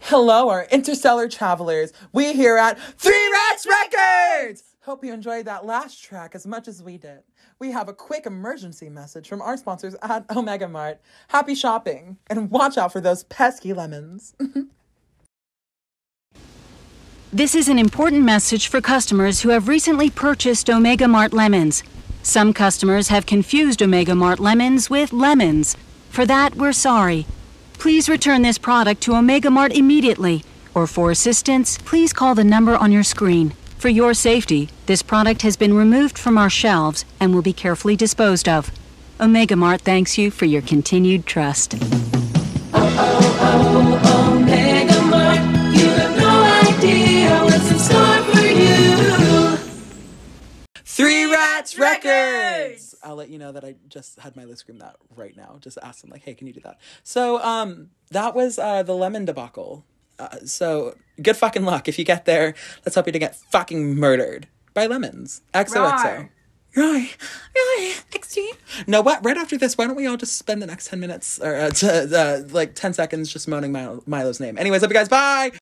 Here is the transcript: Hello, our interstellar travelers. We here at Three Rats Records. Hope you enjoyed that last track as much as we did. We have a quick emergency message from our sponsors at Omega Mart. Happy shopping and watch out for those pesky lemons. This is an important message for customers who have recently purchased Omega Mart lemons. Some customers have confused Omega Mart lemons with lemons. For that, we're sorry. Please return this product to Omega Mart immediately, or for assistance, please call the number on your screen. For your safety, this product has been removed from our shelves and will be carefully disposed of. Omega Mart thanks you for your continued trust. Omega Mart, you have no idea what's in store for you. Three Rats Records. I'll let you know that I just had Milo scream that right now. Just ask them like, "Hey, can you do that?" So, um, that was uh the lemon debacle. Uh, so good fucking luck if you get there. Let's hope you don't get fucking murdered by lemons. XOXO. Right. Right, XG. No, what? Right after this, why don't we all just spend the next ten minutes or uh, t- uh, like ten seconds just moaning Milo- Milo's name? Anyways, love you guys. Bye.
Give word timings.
Hello, 0.00 0.48
our 0.48 0.64
interstellar 0.70 1.28
travelers. 1.28 1.92
We 2.12 2.32
here 2.32 2.56
at 2.56 2.78
Three 2.98 3.30
Rats 3.30 3.66
Records. 3.66 4.62
Hope 4.82 5.04
you 5.04 5.12
enjoyed 5.12 5.44
that 5.46 5.66
last 5.66 6.02
track 6.02 6.34
as 6.34 6.46
much 6.46 6.66
as 6.66 6.82
we 6.82 6.96
did. 6.96 7.20
We 7.58 7.72
have 7.72 7.88
a 7.88 7.92
quick 7.92 8.24
emergency 8.24 8.88
message 8.88 9.28
from 9.28 9.42
our 9.42 9.56
sponsors 9.56 9.96
at 10.00 10.24
Omega 10.34 10.68
Mart. 10.68 11.00
Happy 11.28 11.54
shopping 11.54 12.16
and 12.28 12.50
watch 12.50 12.78
out 12.78 12.92
for 12.92 13.00
those 13.00 13.24
pesky 13.24 13.72
lemons. 13.72 14.34
This 17.30 17.54
is 17.54 17.68
an 17.68 17.78
important 17.78 18.24
message 18.24 18.68
for 18.68 18.80
customers 18.80 19.42
who 19.42 19.50
have 19.50 19.68
recently 19.68 20.08
purchased 20.08 20.70
Omega 20.70 21.06
Mart 21.06 21.34
lemons. 21.34 21.82
Some 22.22 22.54
customers 22.54 23.08
have 23.08 23.26
confused 23.26 23.82
Omega 23.82 24.14
Mart 24.14 24.40
lemons 24.40 24.88
with 24.88 25.12
lemons. 25.12 25.76
For 26.08 26.24
that, 26.24 26.54
we're 26.54 26.72
sorry. 26.72 27.26
Please 27.78 28.08
return 28.08 28.42
this 28.42 28.58
product 28.58 29.00
to 29.02 29.14
Omega 29.14 29.50
Mart 29.50 29.72
immediately, 29.72 30.42
or 30.74 30.88
for 30.88 31.12
assistance, 31.12 31.78
please 31.78 32.12
call 32.12 32.34
the 32.34 32.42
number 32.42 32.76
on 32.76 32.90
your 32.90 33.04
screen. 33.04 33.52
For 33.78 33.88
your 33.88 34.14
safety, 34.14 34.68
this 34.86 35.00
product 35.00 35.42
has 35.42 35.56
been 35.56 35.72
removed 35.72 36.18
from 36.18 36.36
our 36.36 36.50
shelves 36.50 37.04
and 37.20 37.32
will 37.32 37.42
be 37.42 37.52
carefully 37.52 37.94
disposed 37.94 38.48
of. 38.48 38.72
Omega 39.20 39.54
Mart 39.54 39.82
thanks 39.82 40.18
you 40.18 40.32
for 40.32 40.44
your 40.44 40.62
continued 40.62 41.24
trust. 41.24 41.74
Omega 42.74 42.90
Mart, 45.02 45.38
you 45.72 45.86
have 45.86 46.16
no 46.18 46.42
idea 46.68 47.30
what's 47.44 47.70
in 47.70 47.78
store 47.78 48.24
for 48.24 48.44
you. 48.44 49.56
Three 50.84 51.30
Rats 51.30 51.78
Records. 51.78 52.87
I'll 53.02 53.16
let 53.16 53.28
you 53.28 53.38
know 53.38 53.52
that 53.52 53.64
I 53.64 53.74
just 53.88 54.18
had 54.18 54.36
Milo 54.36 54.54
scream 54.54 54.78
that 54.78 54.96
right 55.16 55.36
now. 55.36 55.58
Just 55.60 55.78
ask 55.82 56.00
them 56.02 56.10
like, 56.10 56.22
"Hey, 56.22 56.34
can 56.34 56.46
you 56.46 56.52
do 56.52 56.60
that?" 56.60 56.78
So, 57.02 57.42
um, 57.42 57.90
that 58.10 58.34
was 58.34 58.58
uh 58.58 58.82
the 58.82 58.94
lemon 58.94 59.24
debacle. 59.24 59.84
Uh, 60.18 60.38
so 60.44 60.94
good 61.22 61.36
fucking 61.36 61.64
luck 61.64 61.88
if 61.88 61.98
you 61.98 62.04
get 62.04 62.24
there. 62.24 62.54
Let's 62.84 62.96
hope 62.96 63.06
you 63.06 63.12
don't 63.12 63.20
get 63.20 63.36
fucking 63.36 63.94
murdered 63.94 64.48
by 64.74 64.86
lemons. 64.86 65.42
XOXO. 65.54 66.28
Right. 66.76 67.16
Right, 67.56 68.04
XG. 68.12 68.46
No, 68.86 69.00
what? 69.00 69.24
Right 69.24 69.36
after 69.36 69.56
this, 69.56 69.76
why 69.76 69.86
don't 69.86 69.96
we 69.96 70.06
all 70.06 70.16
just 70.16 70.36
spend 70.36 70.60
the 70.62 70.66
next 70.66 70.88
ten 70.88 71.00
minutes 71.00 71.40
or 71.40 71.54
uh, 71.56 71.70
t- 71.70 71.88
uh, 71.88 72.42
like 72.50 72.74
ten 72.74 72.92
seconds 72.92 73.32
just 73.32 73.48
moaning 73.48 73.72
Milo- 73.72 74.02
Milo's 74.06 74.38
name? 74.38 74.58
Anyways, 74.58 74.82
love 74.82 74.90
you 74.90 74.94
guys. 74.94 75.08
Bye. 75.08 75.50